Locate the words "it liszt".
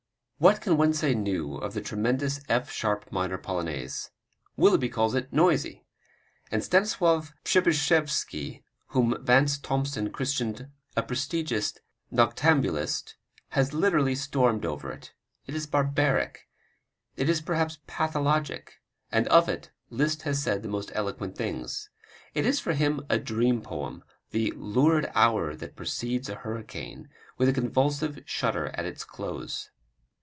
19.47-20.23